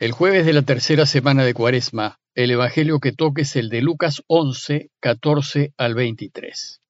El 0.00 0.12
jueves 0.12 0.46
de 0.46 0.52
la 0.52 0.62
tercera 0.62 1.06
semana 1.06 1.44
de 1.44 1.54
Cuaresma, 1.54 2.20
el 2.36 2.52
Evangelio 2.52 3.00
que 3.00 3.10
toque 3.10 3.42
es 3.42 3.56
el 3.56 3.68
de 3.68 3.82
Lucas 3.82 4.22
11, 4.28 4.92
14 5.00 5.74
al 5.76 5.96
23. 5.96 6.80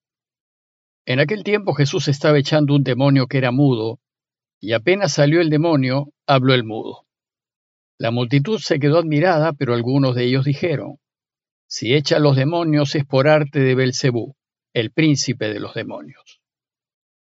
En 1.06 1.18
aquel 1.18 1.42
tiempo 1.42 1.72
Jesús 1.72 2.08
estaba 2.08 2.38
echando 2.38 2.74
un 2.74 2.82
demonio 2.82 3.26
que 3.26 3.38
era 3.38 3.50
mudo, 3.50 3.98
y 4.60 4.74
apenas 4.74 5.14
salió 5.14 5.40
el 5.40 5.48
demonio, 5.48 6.12
habló 6.26 6.52
el 6.52 6.64
mudo. 6.64 7.06
La 7.96 8.10
multitud 8.10 8.58
se 8.58 8.78
quedó 8.78 8.98
admirada, 8.98 9.54
pero 9.54 9.72
algunos 9.72 10.14
de 10.14 10.24
ellos 10.24 10.44
dijeron: 10.44 10.98
Si 11.66 11.94
echa 11.94 12.18
los 12.18 12.36
demonios 12.36 12.94
es 12.94 13.06
por 13.06 13.26
arte 13.26 13.60
de 13.60 13.74
Belcebú, 13.74 14.36
el 14.74 14.90
príncipe 14.90 15.48
de 15.48 15.60
los 15.60 15.72
demonios. 15.72 16.42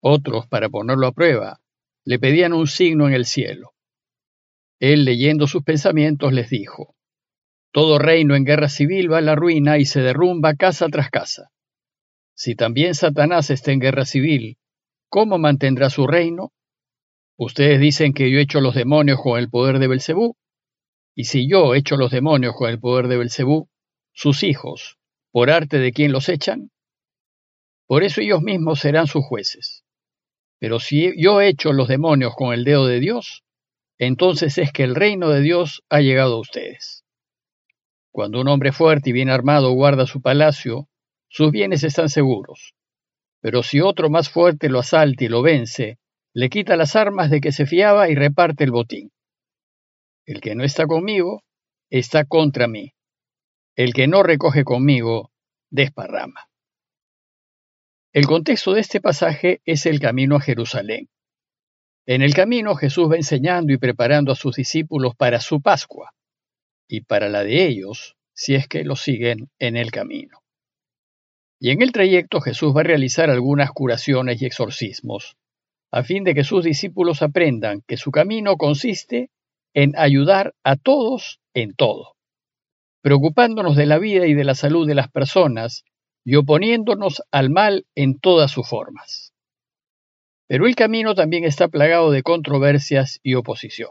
Otros, 0.01 0.47
para 0.47 0.71
ponerlo 0.71 1.09
a 1.09 1.13
prueba, 1.13 1.61
le 2.05 2.19
pedían 2.19 2.55
un 2.55 2.69
signo 2.69 3.07
en 3.07 3.13
el 3.13 3.27
cielo. 3.27 3.74
Él, 4.93 5.07
leyendo 5.07 5.47
sus 5.47 5.63
pensamientos, 5.63 6.35
les 6.35 6.51
dijo, 6.51 6.95
Todo 7.73 7.99
reino 7.99 8.37
en 8.37 8.45
guerra 8.45 8.69
civil 8.69 9.11
va 9.11 9.19
a 9.19 9.23
la 9.23 9.35
ruina 9.35 9.79
y 9.79 9.87
se 9.87 10.03
derrumba 10.03 10.57
casa 10.57 10.89
tras 10.91 11.09
casa. 11.09 11.51
Si 12.35 12.55
también 12.55 12.95
Satanás 12.95 13.49
está 13.49 13.73
en 13.73 13.81
guerra 13.81 14.05
civil, 14.05 14.59
¿cómo 15.09 15.39
mantendrá 15.39 15.89
su 15.89 16.07
reino? 16.07 16.53
Ustedes 17.39 17.81
dicen 17.81 18.13
que 18.13 18.31
yo 18.31 18.39
echo 18.39 18.61
los 18.61 18.75
demonios 18.75 19.21
con 19.23 19.39
el 19.39 19.49
poder 19.49 19.79
de 19.79 19.89
Belcebú. 19.89 20.37
Y 21.15 21.25
si 21.25 21.49
yo 21.49 21.75
echo 21.75 21.97
los 21.97 22.11
demonios 22.11 22.55
con 22.55 22.69
el 22.69 22.79
poder 22.79 23.09
de 23.09 23.17
Belcebú, 23.17 23.71
sus 24.13 24.43
hijos, 24.43 24.99
¿por 25.33 25.49
arte 25.49 25.79
de 25.79 25.93
quién 25.93 26.13
los 26.13 26.29
echan? 26.29 26.71
Por 27.87 28.03
eso 28.03 28.21
ellos 28.21 28.43
mismos 28.43 28.81
serán 28.81 29.07
sus 29.07 29.25
jueces. 29.25 29.83
Pero 30.59 30.79
si 30.79 31.11
yo 31.17 31.41
echo 31.41 31.73
los 31.73 31.89
demonios 31.89 32.35
con 32.37 32.53
el 32.53 32.65
dedo 32.65 32.87
de 32.87 33.01
Dios, 33.01 33.44
entonces 33.99 34.59
es 34.59 34.73
que 34.73 34.83
el 34.83 34.95
reino 34.95 35.29
de 35.31 35.41
Dios 35.41 35.85
ha 35.89 36.01
llegado 36.01 36.37
a 36.37 36.41
ustedes. 36.41 37.05
Cuando 38.11 38.41
un 38.41 38.49
hombre 38.49 38.73
fuerte 38.73 39.11
y 39.11 39.13
bien 39.13 39.29
armado 39.29 39.73
guarda 39.73 40.07
su 40.07 40.21
palacio, 40.21 40.89
sus 41.29 41.51
bienes 41.51 41.83
están 41.83 42.09
seguros. 42.09 42.75
Pero 43.41 43.63
si 43.63 43.81
otro 43.81 44.09
más 44.09 44.31
fuerte 44.31 44.69
lo 44.69 44.79
asalta 44.79 45.25
y 45.25 45.29
lo 45.29 45.43
vence, 45.43 45.99
le 46.33 46.49
quita 46.49 46.77
las 46.77 46.97
armas 46.97 47.31
de 47.31 47.41
que 47.41 47.53
se 47.53 47.67
fiaba 47.67 48.09
y 48.09 48.15
reparte 48.15 48.65
el 48.65 48.71
botín. 48.71 49.13
El 50.27 50.41
que 50.41 50.55
no 50.55 50.65
está 50.65 50.87
conmigo, 50.87 51.43
está 51.91 52.25
contra 52.25 52.67
mí. 52.69 52.95
El 53.77 53.93
que 53.93 54.07
no 54.07 54.23
recoge 54.23 54.65
conmigo, 54.65 55.33
desparrama. 55.71 56.49
El 58.13 58.27
contexto 58.27 58.73
de 58.73 58.81
este 58.81 59.01
pasaje 59.01 59.61
es 59.65 59.87
el 59.87 59.99
camino 59.99 60.37
a 60.37 60.41
Jerusalén. 60.41 61.09
En 62.07 62.21
el 62.21 62.35
camino 62.35 62.75
Jesús 62.75 63.11
va 63.11 63.17
enseñando 63.17 63.73
y 63.73 63.79
preparando 63.79 64.33
a 64.33 64.37
sus 64.37 64.57
discípulos 64.57 65.15
para 65.17 65.41
su 65.41 65.63
Pascua 65.63 66.13
y 66.87 67.01
para 67.01 67.31
la 67.31 67.43
de 67.45 67.67
ellos 67.67 68.17
si 68.35 68.55
es 68.55 68.69
que 68.69 68.85
lo 68.85 68.95
siguen 68.95 69.49
en 69.59 69.77
el 69.77 69.91
camino. 69.91 70.41
Y 71.59 71.71
en 71.71 71.81
el 71.81 71.93
trayecto 71.93 72.43
Jesús 72.43 72.77
va 72.77 72.81
a 72.81 72.85
realizar 72.85 73.31
algunas 73.31 73.71
curaciones 73.71 74.43
y 74.43 74.45
exorcismos, 74.47 75.37
a 75.91 76.03
fin 76.03 76.25
de 76.25 76.35
que 76.35 76.45
sus 76.45 76.63
discípulos 76.63 77.23
aprendan 77.23 77.83
que 77.87 77.97
su 77.97 78.11
camino 78.11 78.57
consiste 78.57 79.31
en 79.73 79.97
ayudar 79.97 80.55
a 80.63 80.77
todos 80.77 81.41
en 81.55 81.75
todo, 81.75 82.17
preocupándonos 83.01 83.77
de 83.77 83.87
la 83.87 83.99
vida 83.99 84.27
y 84.27 84.35
de 84.35 84.45
la 84.45 84.55
salud 84.55 84.87
de 84.87 84.95
las 84.95 85.09
personas 85.11 85.85
y 86.23 86.37
oponiéndonos 86.37 87.23
al 87.31 87.49
mal 87.49 87.87
en 87.95 88.19
todas 88.19 88.51
sus 88.51 88.69
formas. 88.69 89.34
Pero 90.55 90.69
el 90.69 90.77
camino 90.77 91.17
también 91.17 91.43
está 91.43 91.67
plagado 91.67 92.13
de 92.13 92.23
controversias 92.23 93.19
y 93.25 93.35
oposición. 93.35 93.91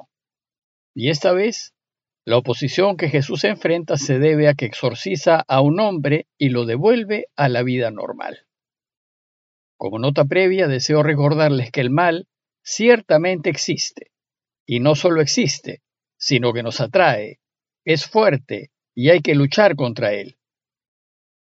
Y 0.95 1.09
esta 1.09 1.33
vez, 1.33 1.73
la 2.23 2.38
oposición 2.38 2.95
que 2.95 3.09
Jesús 3.09 3.44
enfrenta 3.44 3.97
se 3.97 4.17
debe 4.17 4.47
a 4.47 4.53
que 4.53 4.64
exorciza 4.64 5.44
a 5.45 5.59
un 5.59 5.81
hombre 5.81 6.25
y 6.38 6.52
lo 6.52 6.66
devuelve 6.66 7.28
a 7.36 7.50
la 7.50 7.64
vida 7.64 7.91
normal. 7.91 8.47
Como 9.75 10.00
nota 10.00 10.24
previa, 10.24 10.69
deseo 10.69 11.03
recordarles 11.03 11.69
que 11.69 11.81
el 11.81 11.90
mal 11.90 12.29
ciertamente 12.63 13.50
existe, 13.50 14.12
y 14.66 14.80
no 14.80 14.95
solo 14.95 15.19
existe, 15.19 15.81
sino 16.16 16.53
que 16.53 16.63
nos 16.63 16.80
atrae, 16.80 17.41
es 17.84 18.06
fuerte 18.06 18.72
y 18.95 19.09
hay 19.09 19.19
que 19.19 19.35
luchar 19.35 19.75
contra 19.75 20.13
él. 20.13 20.38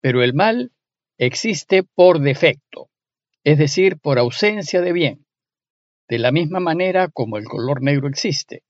Pero 0.00 0.24
el 0.24 0.34
mal 0.34 0.72
existe 1.18 1.84
por 1.84 2.18
defecto 2.18 2.90
es 3.44 3.58
decir, 3.58 3.98
por 3.98 4.18
ausencia 4.18 4.80
de 4.80 4.92
bien, 4.92 5.26
de 6.08 6.18
la 6.18 6.32
misma 6.32 6.60
manera 6.60 7.08
como 7.08 7.36
el 7.36 7.44
color 7.44 7.82
negro 7.82 8.08
existe, 8.08 8.62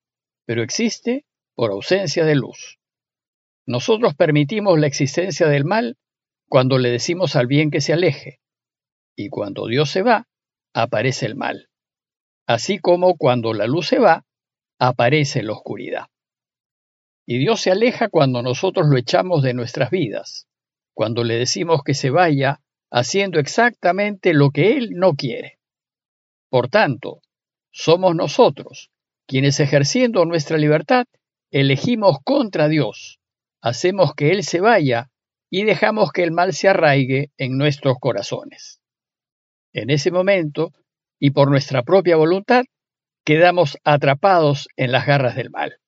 pero 0.44 0.62
existe 0.62 1.24
por 1.54 1.70
ausencia 1.70 2.24
de 2.24 2.34
luz. 2.34 2.78
Nosotros 3.66 4.14
permitimos 4.14 4.78
la 4.78 4.88
existencia 4.88 5.46
del 5.46 5.64
mal 5.64 5.96
cuando 6.48 6.78
le 6.78 6.90
decimos 6.90 7.36
al 7.36 7.46
bien 7.46 7.70
que 7.70 7.80
se 7.80 7.92
aleje, 7.92 8.40
y 9.16 9.28
cuando 9.28 9.66
Dios 9.68 9.90
se 9.90 10.02
va, 10.02 10.26
aparece 10.74 11.26
el 11.26 11.36
mal, 11.36 11.68
así 12.46 12.78
como 12.80 13.16
cuando 13.16 13.54
la 13.54 13.66
luz 13.66 13.86
se 13.86 14.00
va, 14.00 14.26
aparece 14.78 15.44
la 15.44 15.52
oscuridad. 15.52 16.06
Y 17.26 17.38
Dios 17.38 17.60
se 17.60 17.70
aleja 17.70 18.08
cuando 18.08 18.42
nosotros 18.42 18.86
lo 18.88 18.98
echamos 18.98 19.42
de 19.42 19.54
nuestras 19.54 19.90
vidas, 19.90 20.46
cuando 20.94 21.22
le 21.22 21.36
decimos 21.36 21.82
que 21.84 21.94
se 21.94 22.10
vaya 22.10 22.60
haciendo 22.94 23.40
exactamente 23.40 24.32
lo 24.34 24.50
que 24.50 24.76
Él 24.76 24.90
no 24.92 25.14
quiere. 25.14 25.58
Por 26.48 26.68
tanto, 26.68 27.22
somos 27.72 28.14
nosotros 28.14 28.92
quienes 29.26 29.58
ejerciendo 29.58 30.24
nuestra 30.26 30.58
libertad 30.58 31.06
elegimos 31.50 32.18
contra 32.22 32.68
Dios, 32.68 33.18
hacemos 33.60 34.14
que 34.14 34.30
Él 34.30 34.44
se 34.44 34.60
vaya 34.60 35.10
y 35.50 35.64
dejamos 35.64 36.12
que 36.12 36.22
el 36.22 36.30
mal 36.30 36.52
se 36.52 36.68
arraigue 36.68 37.32
en 37.36 37.58
nuestros 37.58 37.96
corazones. 37.98 38.80
En 39.72 39.90
ese 39.90 40.12
momento, 40.12 40.70
y 41.18 41.32
por 41.32 41.50
nuestra 41.50 41.82
propia 41.82 42.14
voluntad, 42.14 42.62
quedamos 43.24 43.76
atrapados 43.82 44.68
en 44.76 44.92
las 44.92 45.04
garras 45.04 45.34
del 45.34 45.50
mal. 45.50 45.78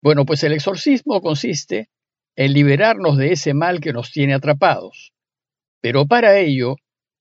Bueno, 0.00 0.26
pues 0.26 0.44
el 0.44 0.52
exorcismo 0.52 1.20
consiste 1.20 1.88
en 2.36 2.52
liberarnos 2.52 3.16
de 3.16 3.32
ese 3.32 3.52
mal 3.52 3.80
que 3.80 3.92
nos 3.92 4.12
tiene 4.12 4.34
atrapados, 4.34 5.11
pero 5.82 6.06
para 6.06 6.38
ello 6.38 6.76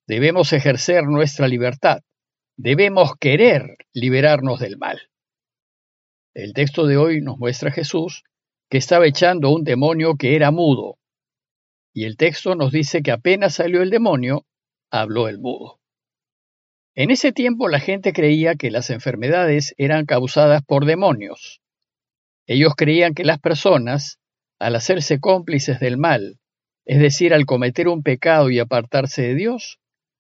debemos 0.08 0.54
ejercer 0.54 1.04
nuestra 1.04 1.48
libertad, 1.48 2.02
debemos 2.58 3.16
querer 3.20 3.76
liberarnos 3.92 4.60
del 4.60 4.78
mal. 4.78 5.02
El 6.34 6.54
texto 6.54 6.86
de 6.86 6.96
hoy 6.96 7.22
nos 7.22 7.38
muestra 7.38 7.70
a 7.70 7.74
Jesús 7.74 8.24
que 8.70 8.78
estaba 8.78 9.08
echando 9.08 9.50
un 9.50 9.64
demonio 9.64 10.16
que 10.16 10.36
era 10.36 10.52
mudo, 10.52 10.98
y 11.94 12.06
el 12.06 12.16
texto 12.16 12.56
nos 12.56 12.72
dice 12.72 13.02
que 13.02 13.12
apenas 13.12 13.56
salió 13.56 13.82
el 13.82 13.90
demonio, 13.90 14.46
habló 14.92 15.28
el 15.28 15.40
mudo. 15.40 15.80
En 16.96 17.10
ese 17.10 17.32
tiempo 17.32 17.68
la 17.68 17.80
gente 17.80 18.14
creía 18.14 18.56
que 18.56 18.70
las 18.70 18.90
enfermedades 18.90 19.74
eran 19.78 20.06
causadas 20.06 20.62
por 20.64 20.86
demonios. 20.86 21.62
Ellos 22.46 22.74
creían 22.76 23.14
que 23.14 23.24
las 23.24 23.40
personas, 23.40 24.20
al 24.60 24.76
hacerse 24.76 25.20
cómplices 25.20 25.80
del 25.80 25.98
mal, 25.98 26.41
es 26.86 27.00
decir, 27.00 27.34
al 27.34 27.46
cometer 27.46 27.88
un 27.88 28.04
pecado 28.04 28.50
y 28.50 28.60
apartarse 28.60 29.22
de 29.22 29.36
Dios, 29.36 29.80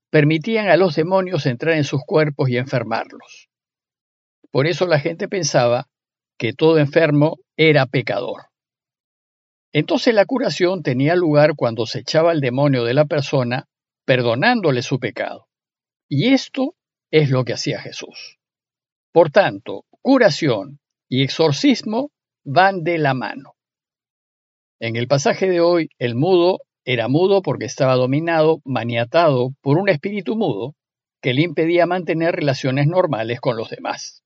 permitían 0.09 0.69
a 0.69 0.77
los 0.77 0.95
demonios 0.95 1.45
entrar 1.45 1.75
en 1.75 1.83
sus 1.83 2.01
cuerpos 2.05 2.49
y 2.49 2.57
enfermarlos. 2.57 3.49
Por 4.51 4.67
eso 4.67 4.85
la 4.85 4.99
gente 4.99 5.27
pensaba 5.27 5.87
que 6.37 6.53
todo 6.53 6.77
enfermo 6.77 7.37
era 7.55 7.85
pecador. 7.85 8.47
Entonces 9.73 10.13
la 10.13 10.25
curación 10.25 10.83
tenía 10.83 11.15
lugar 11.15 11.55
cuando 11.55 11.85
se 11.85 11.99
echaba 11.99 12.33
el 12.33 12.41
demonio 12.41 12.83
de 12.83 12.93
la 12.93 13.05
persona, 13.05 13.69
perdonándole 14.05 14.81
su 14.81 14.99
pecado. 14.99 15.47
Y 16.09 16.33
esto 16.33 16.75
es 17.09 17.29
lo 17.29 17.45
que 17.45 17.53
hacía 17.53 17.79
Jesús. 17.79 18.39
Por 19.13 19.31
tanto, 19.31 19.85
curación 20.01 20.79
y 21.07 21.23
exorcismo 21.23 22.11
van 22.43 22.83
de 22.83 22.97
la 22.97 23.13
mano. 23.13 23.53
En 24.81 24.95
el 24.95 25.07
pasaje 25.07 25.47
de 25.47 25.61
hoy, 25.61 25.89
el 25.99 26.15
mudo 26.15 26.61
era 26.85 27.07
mudo 27.07 27.43
porque 27.43 27.65
estaba 27.65 27.93
dominado, 27.93 28.61
maniatado 28.65 29.51
por 29.61 29.77
un 29.77 29.89
espíritu 29.89 30.35
mudo 30.35 30.73
que 31.21 31.35
le 31.35 31.43
impedía 31.43 31.85
mantener 31.85 32.35
relaciones 32.35 32.87
normales 32.87 33.39
con 33.39 33.57
los 33.57 33.69
demás. 33.69 34.23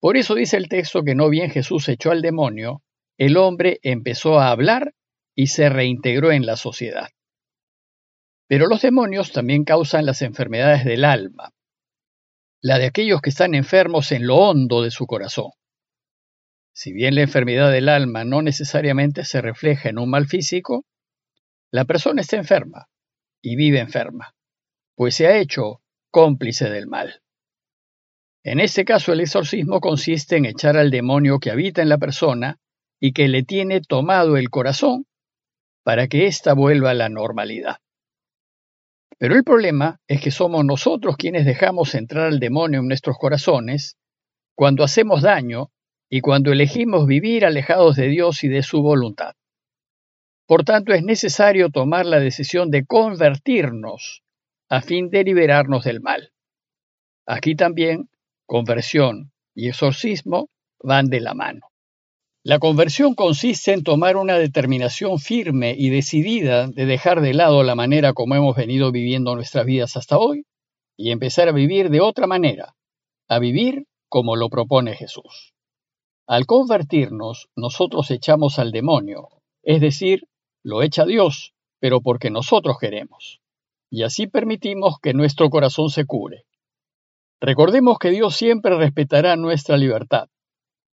Por 0.00 0.16
eso 0.16 0.34
dice 0.34 0.56
el 0.56 0.68
texto 0.68 1.04
que 1.04 1.14
no 1.14 1.28
bien 1.28 1.50
Jesús 1.50 1.88
echó 1.88 2.10
al 2.10 2.20
demonio, 2.20 2.82
el 3.16 3.36
hombre 3.36 3.78
empezó 3.82 4.40
a 4.40 4.50
hablar 4.50 4.92
y 5.36 5.46
se 5.46 5.68
reintegró 5.68 6.32
en 6.32 6.44
la 6.44 6.56
sociedad. 6.56 7.06
Pero 8.48 8.66
los 8.66 8.82
demonios 8.82 9.30
también 9.30 9.62
causan 9.62 10.04
las 10.04 10.20
enfermedades 10.22 10.84
del 10.84 11.04
alma, 11.04 11.52
la 12.60 12.78
de 12.78 12.86
aquellos 12.86 13.20
que 13.20 13.30
están 13.30 13.54
enfermos 13.54 14.10
en 14.10 14.26
lo 14.26 14.34
hondo 14.34 14.82
de 14.82 14.90
su 14.90 15.06
corazón. 15.06 15.52
Si 16.80 16.92
bien 16.92 17.16
la 17.16 17.22
enfermedad 17.22 17.72
del 17.72 17.88
alma 17.88 18.22
no 18.22 18.40
necesariamente 18.40 19.24
se 19.24 19.40
refleja 19.40 19.88
en 19.88 19.98
un 19.98 20.10
mal 20.10 20.28
físico, 20.28 20.86
la 21.72 21.84
persona 21.84 22.20
está 22.20 22.36
enferma 22.36 22.86
y 23.42 23.56
vive 23.56 23.80
enferma, 23.80 24.36
pues 24.94 25.16
se 25.16 25.26
ha 25.26 25.38
hecho 25.38 25.82
cómplice 26.12 26.70
del 26.70 26.86
mal. 26.86 27.20
En 28.44 28.60
este 28.60 28.84
caso, 28.84 29.12
el 29.12 29.18
exorcismo 29.18 29.80
consiste 29.80 30.36
en 30.36 30.44
echar 30.44 30.76
al 30.76 30.92
demonio 30.92 31.40
que 31.40 31.50
habita 31.50 31.82
en 31.82 31.88
la 31.88 31.98
persona 31.98 32.60
y 33.00 33.12
que 33.12 33.26
le 33.26 33.42
tiene 33.42 33.80
tomado 33.80 34.36
el 34.36 34.48
corazón 34.48 35.04
para 35.82 36.06
que 36.06 36.28
ésta 36.28 36.54
vuelva 36.54 36.90
a 36.90 36.94
la 36.94 37.08
normalidad. 37.08 37.78
Pero 39.18 39.34
el 39.34 39.42
problema 39.42 40.00
es 40.06 40.20
que 40.20 40.30
somos 40.30 40.64
nosotros 40.64 41.16
quienes 41.16 41.44
dejamos 41.44 41.96
entrar 41.96 42.26
al 42.26 42.38
demonio 42.38 42.78
en 42.78 42.86
nuestros 42.86 43.18
corazones 43.18 43.96
cuando 44.54 44.84
hacemos 44.84 45.22
daño 45.22 45.72
y 46.10 46.20
cuando 46.20 46.52
elegimos 46.52 47.06
vivir 47.06 47.44
alejados 47.44 47.96
de 47.96 48.08
Dios 48.08 48.42
y 48.44 48.48
de 48.48 48.62
su 48.62 48.82
voluntad. 48.82 49.34
Por 50.46 50.64
tanto, 50.64 50.94
es 50.94 51.02
necesario 51.02 51.68
tomar 51.68 52.06
la 52.06 52.20
decisión 52.20 52.70
de 52.70 52.86
convertirnos 52.86 54.22
a 54.70 54.80
fin 54.80 55.10
de 55.10 55.24
liberarnos 55.24 55.84
del 55.84 56.00
mal. 56.00 56.32
Aquí 57.26 57.54
también 57.54 58.08
conversión 58.46 59.32
y 59.54 59.68
exorcismo 59.68 60.48
van 60.82 61.08
de 61.08 61.20
la 61.20 61.34
mano. 61.34 61.68
La 62.42 62.58
conversión 62.58 63.14
consiste 63.14 63.72
en 63.72 63.82
tomar 63.82 64.16
una 64.16 64.38
determinación 64.38 65.18
firme 65.18 65.74
y 65.76 65.90
decidida 65.90 66.66
de 66.66 66.86
dejar 66.86 67.20
de 67.20 67.34
lado 67.34 67.62
la 67.62 67.74
manera 67.74 68.14
como 68.14 68.34
hemos 68.36 68.56
venido 68.56 68.90
viviendo 68.90 69.34
nuestras 69.34 69.66
vidas 69.66 69.98
hasta 69.98 70.16
hoy 70.16 70.46
y 70.96 71.10
empezar 71.10 71.48
a 71.48 71.52
vivir 71.52 71.90
de 71.90 72.00
otra 72.00 72.26
manera, 72.26 72.74
a 73.28 73.38
vivir 73.38 73.86
como 74.08 74.36
lo 74.36 74.48
propone 74.48 74.94
Jesús. 74.94 75.52
Al 76.28 76.44
convertirnos, 76.44 77.48
nosotros 77.56 78.10
echamos 78.10 78.58
al 78.58 78.70
demonio, 78.70 79.28
es 79.62 79.80
decir, 79.80 80.28
lo 80.62 80.82
echa 80.82 81.06
Dios, 81.06 81.54
pero 81.80 82.02
porque 82.02 82.28
nosotros 82.28 82.76
queremos. 82.78 83.40
Y 83.90 84.02
así 84.02 84.26
permitimos 84.26 84.98
que 85.00 85.14
nuestro 85.14 85.48
corazón 85.48 85.88
se 85.88 86.04
cure. 86.04 86.44
Recordemos 87.40 87.98
que 87.98 88.10
Dios 88.10 88.36
siempre 88.36 88.76
respetará 88.76 89.36
nuestra 89.36 89.78
libertad 89.78 90.28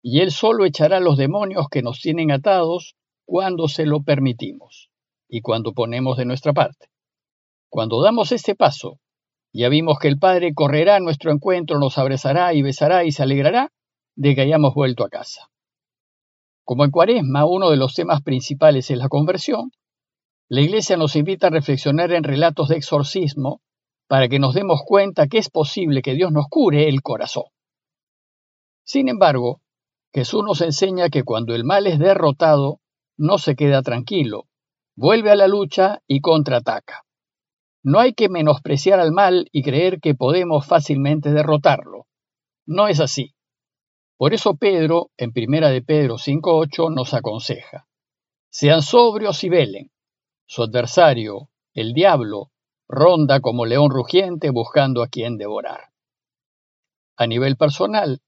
y 0.02 0.18
Él 0.18 0.32
solo 0.32 0.64
echará 0.64 0.98
los 0.98 1.16
demonios 1.16 1.68
que 1.70 1.82
nos 1.82 2.00
tienen 2.00 2.32
atados 2.32 2.96
cuando 3.24 3.68
se 3.68 3.86
lo 3.86 4.02
permitimos 4.02 4.90
y 5.28 5.42
cuando 5.42 5.74
ponemos 5.74 6.16
de 6.16 6.24
nuestra 6.24 6.52
parte. 6.52 6.88
Cuando 7.68 8.02
damos 8.02 8.32
este 8.32 8.56
paso, 8.56 8.98
ya 9.52 9.68
vimos 9.68 10.00
que 10.00 10.08
el 10.08 10.18
Padre 10.18 10.54
correrá 10.54 10.96
a 10.96 11.00
nuestro 11.00 11.30
encuentro, 11.30 11.78
nos 11.78 11.98
abrazará 11.98 12.52
y 12.52 12.62
besará 12.62 13.04
y 13.04 13.12
se 13.12 13.22
alegrará 13.22 13.70
de 14.16 14.34
que 14.34 14.42
hayamos 14.42 14.74
vuelto 14.74 15.04
a 15.04 15.08
casa. 15.08 15.50
Como 16.64 16.84
en 16.84 16.90
Cuaresma 16.90 17.46
uno 17.46 17.70
de 17.70 17.76
los 17.76 17.94
temas 17.94 18.22
principales 18.22 18.90
es 18.90 18.98
la 18.98 19.08
conversión, 19.08 19.72
la 20.48 20.60
Iglesia 20.60 20.96
nos 20.96 21.16
invita 21.16 21.46
a 21.46 21.50
reflexionar 21.50 22.12
en 22.12 22.24
relatos 22.24 22.68
de 22.68 22.76
exorcismo 22.76 23.60
para 24.08 24.28
que 24.28 24.40
nos 24.40 24.54
demos 24.54 24.80
cuenta 24.84 25.28
que 25.28 25.38
es 25.38 25.48
posible 25.48 26.02
que 26.02 26.14
Dios 26.14 26.32
nos 26.32 26.46
cure 26.48 26.88
el 26.88 27.02
corazón. 27.02 27.44
Sin 28.84 29.08
embargo, 29.08 29.60
Jesús 30.12 30.42
nos 30.44 30.60
enseña 30.60 31.08
que 31.10 31.22
cuando 31.22 31.54
el 31.54 31.64
mal 31.64 31.86
es 31.86 32.00
derrotado, 32.00 32.80
no 33.16 33.38
se 33.38 33.54
queda 33.54 33.82
tranquilo, 33.82 34.48
vuelve 34.96 35.30
a 35.30 35.36
la 35.36 35.46
lucha 35.46 36.02
y 36.08 36.20
contraataca. 36.20 37.04
No 37.82 38.00
hay 38.00 38.12
que 38.12 38.28
menospreciar 38.28 38.98
al 38.98 39.12
mal 39.12 39.48
y 39.52 39.62
creer 39.62 40.00
que 40.00 40.14
podemos 40.14 40.66
fácilmente 40.66 41.30
derrotarlo. 41.30 42.06
No 42.66 42.88
es 42.88 43.00
así. 43.00 43.34
Por 44.20 44.34
eso 44.34 44.56
Pedro, 44.56 45.08
en 45.16 45.32
primera 45.32 45.70
de 45.70 45.80
Pedro 45.80 46.16
5.8, 46.16 46.94
nos 46.94 47.14
aconseja, 47.14 47.86
sean 48.50 48.82
sobrios 48.82 49.42
y 49.44 49.48
velen. 49.48 49.90
Su 50.46 50.62
adversario, 50.62 51.48
el 51.72 51.94
diablo, 51.94 52.50
ronda 52.86 53.40
como 53.40 53.64
león 53.64 53.88
rugiente 53.90 54.50
buscando 54.50 55.02
a 55.02 55.08
quien 55.08 55.38
devorar. 55.38 55.84
A 57.16 57.26
nivel 57.26 57.56
personal, 57.56 58.20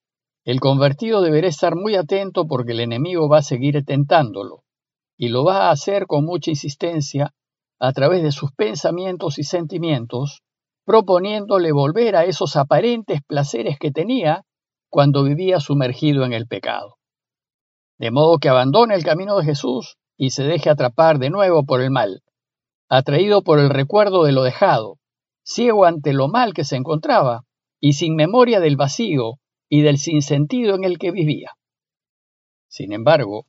el 0.46 0.60
convertido 0.60 1.20
deberá 1.20 1.46
estar 1.46 1.76
muy 1.76 1.94
atento 1.94 2.46
porque 2.46 2.72
el 2.72 2.80
enemigo 2.80 3.28
va 3.28 3.40
a 3.40 3.42
seguir 3.42 3.84
tentándolo, 3.84 4.64
y 5.18 5.28
lo 5.28 5.44
va 5.44 5.66
a 5.66 5.72
hacer 5.72 6.06
con 6.06 6.24
mucha 6.24 6.50
insistencia 6.50 7.34
a 7.78 7.92
través 7.92 8.22
de 8.22 8.32
sus 8.32 8.50
pensamientos 8.52 9.38
y 9.38 9.42
sentimientos, 9.42 10.40
proponiéndole 10.86 11.70
volver 11.70 12.16
a 12.16 12.24
esos 12.24 12.56
aparentes 12.56 13.20
placeres 13.28 13.78
que 13.78 13.90
tenía 13.90 14.46
cuando 14.92 15.24
vivía 15.24 15.58
sumergido 15.58 16.26
en 16.26 16.34
el 16.34 16.46
pecado. 16.46 16.98
De 17.98 18.10
modo 18.10 18.36
que 18.36 18.50
abandone 18.50 18.94
el 18.94 19.04
camino 19.04 19.38
de 19.38 19.46
Jesús 19.46 19.96
y 20.18 20.30
se 20.32 20.44
deje 20.44 20.68
atrapar 20.68 21.18
de 21.18 21.30
nuevo 21.30 21.64
por 21.64 21.80
el 21.80 21.90
mal, 21.90 22.22
atraído 22.90 23.42
por 23.42 23.58
el 23.58 23.70
recuerdo 23.70 24.24
de 24.24 24.32
lo 24.32 24.42
dejado, 24.42 24.98
ciego 25.42 25.86
ante 25.86 26.12
lo 26.12 26.28
mal 26.28 26.52
que 26.52 26.64
se 26.64 26.76
encontraba 26.76 27.44
y 27.80 27.94
sin 27.94 28.16
memoria 28.16 28.60
del 28.60 28.76
vacío 28.76 29.38
y 29.70 29.80
del 29.80 29.96
sinsentido 29.96 30.74
en 30.74 30.84
el 30.84 30.98
que 30.98 31.10
vivía. 31.10 31.52
Sin 32.68 32.92
embargo, 32.92 33.46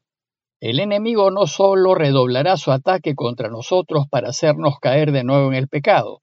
el 0.61 0.79
enemigo 0.79 1.29
no 1.29 1.45
solo 1.45 1.93
redoblará 1.93 2.55
su 2.55 2.71
ataque 2.71 3.15
contra 3.15 3.49
nosotros 3.49 4.05
para 4.09 4.29
hacernos 4.29 4.79
caer 4.79 5.11
de 5.11 5.25
nuevo 5.25 5.49
en 5.49 5.55
el 5.55 5.67
pecado, 5.67 6.21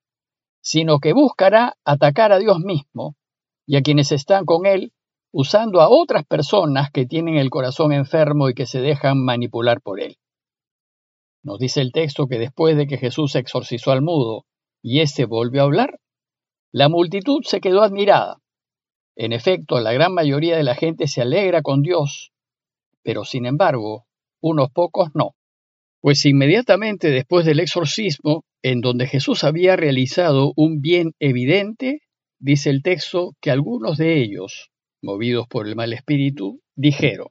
sino 0.62 0.99
que 0.99 1.12
buscará 1.12 1.75
atacar 1.84 2.32
a 2.32 2.38
Dios 2.38 2.58
mismo 2.61 3.16
y 3.66 3.76
a 3.76 3.82
quienes 3.82 4.12
están 4.12 4.46
con 4.46 4.64
él, 4.64 4.94
usando 5.32 5.81
a 5.81 5.88
otras 5.88 6.25
personas 6.27 6.91
que 6.91 7.06
tienen 7.06 7.37
el 7.37 7.50
corazón 7.50 7.93
enfermo 7.93 8.49
y 8.49 8.55
que 8.55 8.67
se 8.67 8.81
dejan 8.81 9.25
manipular 9.25 9.81
por 9.81 10.00
él. 10.00 10.17
Nos 11.43 11.59
dice 11.59 11.81
el 11.81 11.93
texto 11.93 12.27
que 12.27 12.38
después 12.38 12.77
de 12.77 12.87
que 12.87 12.99
Jesús 12.99 13.35
exorcizó 13.35 13.93
al 13.93 14.03
mudo 14.03 14.44
y 14.82 15.00
éste 15.00 15.25
volvió 15.25 15.62
a 15.62 15.65
hablar, 15.65 15.99
la 16.73 16.88
multitud 16.88 17.41
se 17.44 17.61
quedó 17.61 17.82
admirada 17.82 18.41
en 19.23 19.35
efecto, 19.35 19.81
la 19.81 19.93
gran 19.93 20.15
mayoría 20.15 20.56
de 20.56 20.62
la 20.62 20.75
gente 20.75 21.06
se 21.06 21.21
alegra 21.21 21.61
con 21.61 21.83
Dios, 21.83 22.33
pero 23.03 23.26
sin 23.26 23.44
embargo, 23.44 24.06
unos 24.41 24.71
pocos 24.71 25.11
no. 25.12 25.35
Pues 26.00 26.25
inmediatamente 26.25 27.11
después 27.11 27.44
del 27.44 27.61
exorcismo, 27.61 28.44
en 28.62 28.81
donde 28.81 29.06
Jesús 29.06 29.44
había 29.44 29.76
realizado 29.76 30.55
un 30.56 30.81
bien 30.81 31.12
evidente, 31.19 32.00
dice 32.38 32.71
el 32.71 32.83
texto 32.83 33.33
que 33.43 33.50
algunos 33.50 33.99
de 33.99 34.23
ellos, 34.23 34.71
movidos 35.02 35.47
por 35.49 35.67
el 35.67 35.76
mal 35.76 35.93
espíritu, 35.93 36.62
dijeron, 36.75 37.29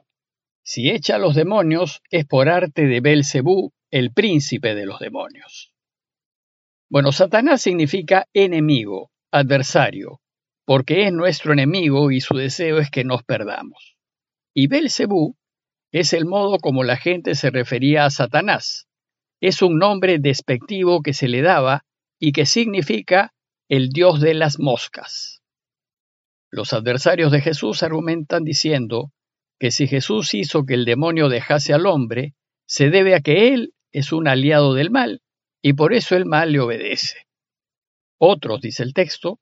si 0.63 0.89
echa 0.89 1.15
a 1.15 1.19
los 1.19 1.35
demonios 1.35 2.01
es 2.11 2.25
por 2.25 2.49
arte 2.49 2.85
de 2.85 3.01
Belcebú, 3.01 3.73
el 3.91 4.13
príncipe 4.13 4.75
de 4.75 4.85
los 4.85 4.99
demonios. 4.99 5.73
Bueno, 6.89 7.11
Satanás 7.11 7.61
significa 7.61 8.27
enemigo, 8.33 9.11
adversario, 9.31 10.21
porque 10.65 11.05
es 11.05 11.13
nuestro 11.13 11.53
enemigo 11.53 12.11
y 12.11 12.21
su 12.21 12.35
deseo 12.35 12.77
es 12.79 12.91
que 12.91 13.03
nos 13.03 13.23
perdamos. 13.23 13.95
Y 14.53 14.67
Belcebú 14.67 15.35
es 15.91 16.13
el 16.13 16.25
modo 16.25 16.59
como 16.59 16.83
la 16.83 16.97
gente 16.97 17.33
se 17.33 17.49
refería 17.49 18.05
a 18.05 18.11
Satanás. 18.11 18.87
Es 19.41 19.61
un 19.61 19.79
nombre 19.79 20.19
despectivo 20.19 21.01
que 21.01 21.13
se 21.13 21.27
le 21.27 21.41
daba 21.41 21.85
y 22.19 22.31
que 22.31 22.45
significa 22.45 23.33
el 23.69 23.89
dios 23.89 24.19
de 24.19 24.33
las 24.33 24.59
moscas. 24.59 25.38
Los 26.51 26.73
adversarios 26.73 27.31
de 27.31 27.41
Jesús 27.41 27.83
argumentan 27.83 28.43
diciendo 28.43 29.11
que 29.59 29.71
si 29.71 29.87
Jesús 29.87 30.33
hizo 30.33 30.65
que 30.65 30.73
el 30.73 30.85
demonio 30.85 31.29
dejase 31.29 31.73
al 31.73 31.85
hombre, 31.85 32.33
se 32.65 32.89
debe 32.89 33.13
a 33.13 33.19
que 33.19 33.53
él 33.53 33.73
es 33.91 34.11
un 34.11 34.27
aliado 34.27 34.73
del 34.73 34.89
mal, 34.89 35.21
y 35.61 35.73
por 35.73 35.93
eso 35.93 36.15
el 36.15 36.25
mal 36.25 36.51
le 36.51 36.59
obedece. 36.59 37.27
Otros, 38.17 38.61
dice 38.61 38.83
el 38.83 38.93
texto, 38.93 39.39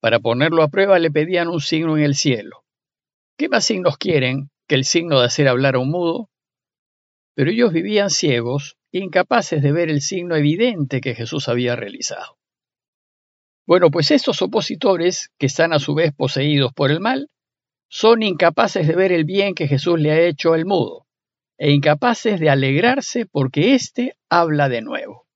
para 0.00 0.20
ponerlo 0.20 0.62
a 0.62 0.68
prueba 0.68 0.98
le 0.98 1.10
pedían 1.10 1.48
un 1.48 1.60
signo 1.60 1.96
en 1.96 2.04
el 2.04 2.14
cielo. 2.14 2.64
¿Qué 3.36 3.48
más 3.48 3.64
signos 3.64 3.98
quieren 3.98 4.50
que 4.66 4.74
el 4.74 4.84
signo 4.84 5.20
de 5.20 5.26
hacer 5.26 5.48
hablar 5.48 5.76
a 5.76 5.80
un 5.80 5.90
mudo? 5.90 6.30
Pero 7.34 7.50
ellos 7.50 7.72
vivían 7.72 8.10
ciegos, 8.10 8.76
incapaces 8.90 9.62
de 9.62 9.72
ver 9.72 9.90
el 9.90 10.00
signo 10.00 10.34
evidente 10.34 11.00
que 11.00 11.14
Jesús 11.14 11.48
había 11.48 11.76
realizado. 11.76 12.37
Bueno, 13.68 13.90
pues 13.90 14.10
estos 14.12 14.40
opositores, 14.40 15.30
que 15.38 15.44
están 15.44 15.74
a 15.74 15.78
su 15.78 15.94
vez 15.94 16.14
poseídos 16.14 16.72
por 16.72 16.90
el 16.90 17.00
mal, 17.00 17.28
son 17.90 18.22
incapaces 18.22 18.88
de 18.88 18.96
ver 18.96 19.12
el 19.12 19.26
bien 19.26 19.54
que 19.54 19.68
Jesús 19.68 20.00
le 20.00 20.10
ha 20.10 20.20
hecho 20.22 20.54
al 20.54 20.64
mudo, 20.64 21.06
e 21.58 21.70
incapaces 21.70 22.40
de 22.40 22.48
alegrarse 22.48 23.26
porque 23.26 23.74
éste 23.74 24.16
habla 24.30 24.70
de 24.70 24.80
nuevo. 24.80 25.26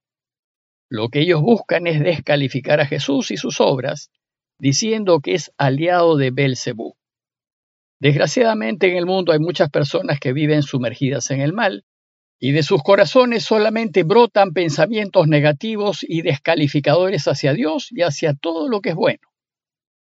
Lo 0.88 1.10
que 1.10 1.20
ellos 1.20 1.42
buscan 1.42 1.86
es 1.86 2.00
descalificar 2.00 2.80
a 2.80 2.86
Jesús 2.86 3.30
y 3.30 3.36
sus 3.36 3.60
obras, 3.60 4.10
diciendo 4.58 5.20
que 5.20 5.34
es 5.34 5.52
aliado 5.58 6.16
de 6.16 6.30
Belcebú. 6.30 6.96
Desgraciadamente 8.00 8.88
en 8.88 8.96
el 8.96 9.04
mundo 9.04 9.32
hay 9.32 9.40
muchas 9.40 9.68
personas 9.68 10.18
que 10.18 10.32
viven 10.32 10.62
sumergidas 10.62 11.30
en 11.32 11.42
el 11.42 11.52
mal, 11.52 11.84
y 12.44 12.50
de 12.50 12.64
sus 12.64 12.82
corazones 12.82 13.44
solamente 13.44 14.02
brotan 14.02 14.52
pensamientos 14.52 15.28
negativos 15.28 16.04
y 16.06 16.22
descalificadores 16.22 17.28
hacia 17.28 17.52
Dios 17.52 17.92
y 17.92 18.02
hacia 18.02 18.34
todo 18.34 18.68
lo 18.68 18.80
que 18.80 18.88
es 18.88 18.96
bueno. 18.96 19.28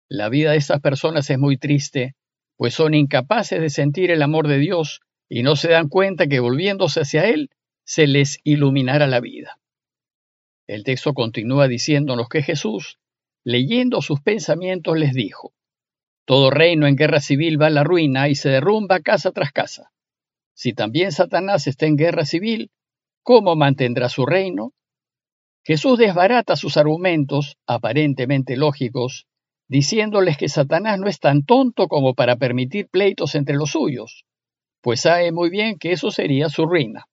La 0.08 0.28
vida 0.28 0.52
de 0.52 0.58
estas 0.58 0.80
personas 0.80 1.28
es 1.30 1.38
muy 1.40 1.56
triste, 1.56 2.14
pues 2.56 2.74
son 2.74 2.94
incapaces 2.94 3.60
de 3.60 3.70
sentir 3.70 4.12
el 4.12 4.22
amor 4.22 4.46
de 4.46 4.58
Dios 4.58 5.00
y 5.28 5.42
no 5.42 5.56
se 5.56 5.70
dan 5.70 5.88
cuenta 5.88 6.28
que 6.28 6.38
volviéndose 6.38 7.00
hacia 7.00 7.26
Él 7.26 7.50
se 7.84 8.06
les 8.06 8.38
iluminará 8.44 9.08
la 9.08 9.18
vida. 9.18 9.58
El 10.68 10.84
texto 10.84 11.14
continúa 11.14 11.66
diciéndonos 11.66 12.28
que 12.28 12.44
Jesús 12.44 13.00
leyendo 13.42 14.00
sus 14.00 14.20
pensamientos, 14.20 14.96
les 14.96 15.12
dijo, 15.12 15.54
Todo 16.24 16.52
reino 16.52 16.86
en 16.86 16.94
guerra 16.94 17.18
civil 17.18 17.60
va 17.60 17.66
a 17.66 17.70
la 17.70 17.82
ruina 17.82 18.28
y 18.28 18.36
se 18.36 18.48
derrumba 18.48 19.00
casa 19.00 19.32
tras 19.32 19.50
casa. 19.50 19.90
Si 20.58 20.72
también 20.72 21.12
Satanás 21.12 21.68
está 21.68 21.86
en 21.86 21.94
guerra 21.94 22.24
civil, 22.24 22.72
¿cómo 23.22 23.54
mantendrá 23.54 24.08
su 24.08 24.26
reino? 24.26 24.72
Jesús 25.64 26.00
desbarata 26.00 26.56
sus 26.56 26.76
argumentos, 26.76 27.58
aparentemente 27.64 28.56
lógicos, 28.56 29.28
diciéndoles 29.68 30.36
que 30.36 30.48
Satanás 30.48 30.98
no 30.98 31.06
es 31.06 31.20
tan 31.20 31.44
tonto 31.44 31.86
como 31.86 32.14
para 32.14 32.34
permitir 32.38 32.88
pleitos 32.88 33.36
entre 33.36 33.54
los 33.54 33.70
suyos, 33.70 34.24
pues 34.82 35.02
sabe 35.02 35.30
muy 35.30 35.48
bien 35.48 35.78
que 35.78 35.92
eso 35.92 36.10
sería 36.10 36.48
su 36.48 36.66
ruina. 36.66 37.04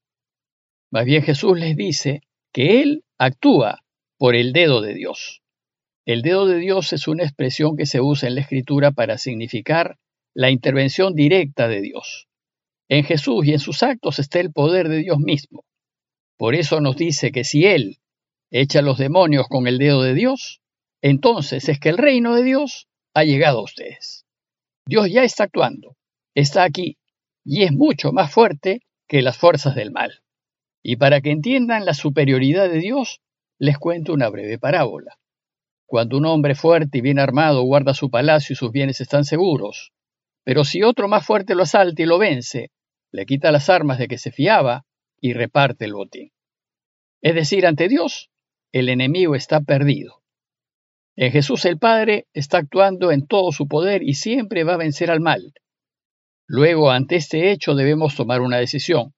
Más 0.92 1.06
bien 1.06 1.22
Jesús 1.22 1.56
les 1.60 1.76
dice 1.76 2.22
que 2.52 2.82
Él 2.82 3.04
actúa 3.20 3.84
por 4.18 4.34
el 4.34 4.54
dedo 4.54 4.82
de 4.82 4.96
Dios. 4.96 5.44
El 6.04 6.24
dedo 6.24 6.48
de 6.48 6.58
Dios 6.58 6.94
es 6.94 7.08
una 7.08 7.22
expresión 7.22 7.78
que 7.78 7.86
se 7.86 8.02
usa 8.02 8.28
en 8.28 8.34
la 8.34 8.42
Escritura 8.42 8.90
para 8.90 9.20
significar 9.20 10.00
la 10.34 10.50
intervención 10.50 11.14
directa 11.14 11.68
de 11.68 11.82
Dios. 11.82 12.25
En 12.90 13.04
Jesús 13.04 13.46
y 13.46 13.54
en 13.54 13.60
sus 13.60 13.82
actos 13.84 14.20
está 14.20 14.40
el 14.40 14.52
poder 14.52 14.90
de 14.90 14.98
Dios 14.98 15.18
mismo. 15.20 15.64
Por 16.38 16.56
eso 16.56 16.82
nos 16.82 16.96
dice 16.96 17.32
que 17.32 17.44
si 17.44 17.66
Él 17.66 17.98
echa 18.52 18.82
los 18.82 18.98
demonios 18.98 19.48
con 19.48 19.68
el 19.68 19.78
dedo 19.78 20.04
de 20.04 20.14
Dios, 20.14 20.62
entonces 21.02 21.68
es 21.70 21.80
que 21.80 21.90
el 21.90 21.98
reino 21.98 22.36
de 22.36 22.44
Dios 22.44 22.88
ha 23.14 23.24
llegado 23.24 23.60
a 23.60 23.64
ustedes. 23.64 24.26
Dios 24.88 25.10
ya 25.12 25.24
está 25.24 25.46
actuando, 25.46 25.96
está 26.36 26.64
aquí, 26.64 26.98
y 27.44 27.64
es 27.64 27.72
mucho 27.72 28.12
más 28.12 28.32
fuerte 28.32 28.82
que 29.08 29.22
las 29.22 29.38
fuerzas 29.38 29.76
del 29.76 29.92
mal. 29.92 30.22
Y 30.84 30.98
para 30.98 31.22
que 31.22 31.32
entiendan 31.32 31.86
la 31.86 31.94
superioridad 31.94 32.70
de 32.70 32.80
Dios, 32.80 33.22
les 33.58 33.78
cuento 33.78 34.14
una 34.14 34.30
breve 34.30 34.60
parábola. 34.60 35.18
Cuando 35.88 36.18
un 36.18 36.26
hombre 36.26 36.56
fuerte 36.56 37.00
y 37.00 37.02
bien 37.02 37.20
armado 37.20 37.64
guarda 37.64 37.94
su 37.94 38.10
palacio 38.10 38.54
y 38.54 38.58
sus 38.58 38.72
bienes 38.72 39.02
están 39.02 39.24
seguros, 39.24 39.94
pero 40.46 40.64
si 40.64 40.84
otro 40.84 41.08
más 41.08 41.26
fuerte 41.26 41.56
lo 41.56 41.64
asalta 41.64 42.04
y 42.04 42.06
lo 42.06 42.20
vence, 42.20 42.72
le 43.12 43.26
quita 43.26 43.52
las 43.52 43.70
armas 43.70 43.98
de 43.98 44.08
que 44.08 44.20
se 44.20 44.32
fiaba 44.32 44.86
y 45.20 45.34
reparte 45.34 45.86
el 45.86 45.94
botín. 45.94 46.32
Es 47.22 47.34
decir, 47.34 47.66
ante 47.66 47.88
Dios, 47.88 48.30
el 48.72 48.90
enemigo 48.90 49.36
está 49.36 49.62
perdido. 49.62 50.22
En 51.16 51.32
Jesús 51.32 51.66
el 51.66 51.80
Padre 51.80 52.28
está 52.34 52.60
actuando 52.60 53.12
en 53.12 53.26
todo 53.26 53.52
su 53.52 53.68
poder 53.68 54.04
y 54.04 54.14
siempre 54.14 54.64
va 54.64 54.76
a 54.76 54.78
vencer 54.78 55.10
al 55.10 55.20
mal. 55.20 55.54
Luego, 56.46 56.92
ante 56.92 57.16
este 57.16 57.52
hecho, 57.52 57.74
debemos 57.74 58.16
tomar 58.16 58.42
una 58.42 58.58
decisión. 58.58 59.16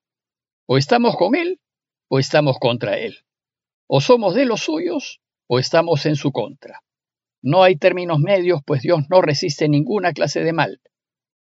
O 0.65 0.77
estamos 0.77 1.17
con 1.17 1.35
Él 1.35 1.59
o 2.07 2.19
estamos 2.19 2.57
contra 2.59 2.97
Él. 2.97 3.17
O 3.85 3.99
somos 3.99 4.33
de 4.33 4.45
los 4.45 4.61
suyos 4.61 5.19
o 5.47 5.59
estamos 5.59 6.05
en 6.05 6.15
su 6.15 6.31
contra. 6.31 6.83
No 7.41 7.63
hay 7.63 7.75
términos 7.75 8.19
medios, 8.19 8.61
pues 8.65 8.81
Dios 8.81 9.01
no 9.09 9.21
resiste 9.21 9.67
ninguna 9.67 10.13
clase 10.13 10.41
de 10.43 10.53
mal. 10.53 10.79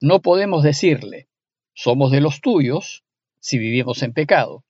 No 0.00 0.23
podemos 0.23 0.62
decirle, 0.62 1.28
somos 1.75 2.11
de 2.11 2.23
los 2.23 2.40
tuyos, 2.40 3.04
si 3.38 3.59
vivimos 3.59 4.02
en 4.02 4.14
pecado. 4.14 4.64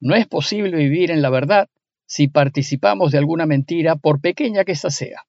No 0.00 0.16
es 0.16 0.26
posible 0.26 0.76
vivir 0.76 1.10
en 1.10 1.22
la 1.22 1.30
verdad 1.30 1.68
si 2.06 2.28
participamos 2.28 3.12
de 3.12 3.18
alguna 3.18 3.46
mentira, 3.46 3.96
por 3.96 4.20
pequeña 4.20 4.64
que 4.64 4.72
ésta 4.72 4.90
sea. 4.90 5.22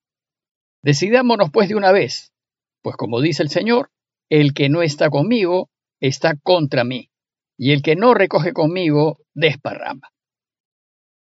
Decidámonos 0.81 1.51
pues 1.51 1.69
de 1.69 1.75
una 1.75 1.91
vez, 1.91 2.33
pues 2.81 2.95
como 2.95 3.21
dice 3.21 3.43
el 3.43 3.49
Señor, 3.49 3.91
el 4.29 4.53
que 4.53 4.69
no 4.69 4.81
está 4.81 5.09
conmigo 5.09 5.69
está 5.99 6.35
contra 6.35 6.83
mí, 6.83 7.09
y 7.57 7.71
el 7.71 7.81
que 7.81 7.95
no 7.95 8.13
recoge 8.13 8.51
conmigo 8.51 9.19
desparrama. 9.33 10.11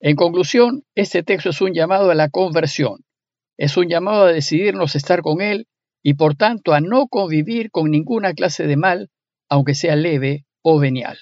En 0.00 0.16
conclusión, 0.16 0.84
este 0.94 1.22
texto 1.22 1.50
es 1.50 1.60
un 1.60 1.74
llamado 1.74 2.10
a 2.10 2.14
la 2.14 2.30
conversión, 2.30 3.04
es 3.56 3.76
un 3.76 3.88
llamado 3.88 4.24
a 4.24 4.32
decidirnos 4.32 4.94
estar 4.94 5.22
con 5.22 5.40
Él 5.40 5.68
y 6.08 6.14
por 6.14 6.36
tanto 6.36 6.72
a 6.72 6.80
no 6.80 7.08
convivir 7.08 7.72
con 7.72 7.90
ninguna 7.90 8.32
clase 8.32 8.68
de 8.68 8.76
mal, 8.76 9.10
aunque 9.48 9.74
sea 9.74 9.96
leve 9.96 10.46
o 10.62 10.78
venial. 10.78 11.18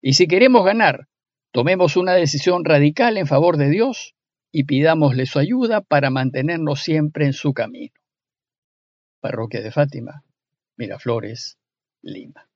Y 0.00 0.14
si 0.14 0.26
queremos 0.26 0.64
ganar, 0.64 1.08
tomemos 1.52 1.94
una 1.98 2.14
decisión 2.14 2.64
radical 2.64 3.18
en 3.18 3.26
favor 3.26 3.58
de 3.58 3.68
Dios 3.68 4.14
y 4.50 4.64
pidámosle 4.64 5.26
su 5.26 5.38
ayuda 5.38 5.82
para 5.82 6.08
mantenernos 6.08 6.80
siempre 6.80 7.26
en 7.26 7.34
su 7.34 7.52
camino. 7.52 7.92
Parroquia 9.20 9.60
de 9.60 9.72
Fátima, 9.72 10.24
Miraflores, 10.78 11.58
Lima. 12.00 12.47